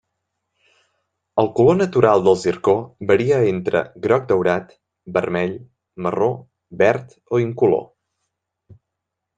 El 1.43 1.49
color 1.59 1.77
natural 1.81 2.23
del 2.29 2.39
zircó 2.45 2.75
varia 3.11 3.39
entre 3.51 3.83
groc-daurat, 4.07 4.75
vermell, 5.19 5.55
marró, 6.07 6.33
verd 6.83 7.17
o 7.37 7.45
incolor. 7.47 7.87